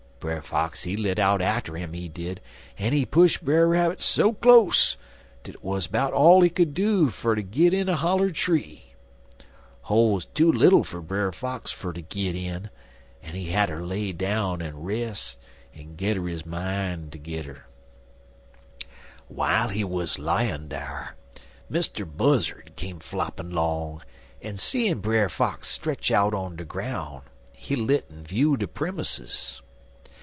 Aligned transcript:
Brer 0.21 0.43
Fox 0.43 0.83
he 0.83 0.95
lit 0.95 1.17
out 1.17 1.41
atter 1.41 1.75
'im, 1.75 1.93
he 1.93 2.07
did, 2.07 2.41
en 2.77 2.93
he 2.93 3.07
push 3.07 3.39
Brer 3.39 3.67
Rabbit 3.67 3.99
so 3.99 4.33
close 4.33 4.95
dat 5.41 5.55
it 5.55 5.63
wuz 5.63 5.87
'bout 5.89 6.13
all 6.13 6.41
he 6.41 6.49
could 6.51 6.75
do 6.75 7.09
fer 7.09 7.33
ter 7.33 7.41
git 7.41 7.73
in 7.73 7.89
a 7.89 7.95
holler 7.95 8.29
tree. 8.29 8.93
Hole 9.85 10.21
too 10.21 10.51
little 10.51 10.83
fer 10.83 11.01
Brer 11.01 11.31
Fox 11.31 11.71
fer 11.71 11.91
ter 11.91 12.01
git 12.01 12.35
in, 12.35 12.69
en 13.23 13.33
he 13.33 13.47
hatter 13.47 13.83
lay 13.83 14.11
down 14.11 14.61
en 14.61 14.83
res 14.83 15.37
en 15.75 15.95
gedder 15.95 16.27
his 16.27 16.45
mine 16.45 17.09
tergedder. 17.09 17.63
"While 19.27 19.69
he 19.69 19.83
wuz 19.83 20.19
layin' 20.19 20.67
dar, 20.67 21.15
Mr. 21.71 22.05
Buzzard 22.05 22.73
come 22.77 22.99
floppin' 22.99 23.49
'long, 23.49 24.03
en 24.43 24.57
seein' 24.57 24.99
Brer 24.99 25.29
Fox 25.29 25.67
stretch 25.69 26.11
out 26.11 26.35
on 26.35 26.57
de 26.57 26.63
groun', 26.63 27.23
he 27.53 27.75
lit 27.75 28.05
en 28.11 28.21
view 28.23 28.55
de 28.55 28.67
premusses. 28.67 29.63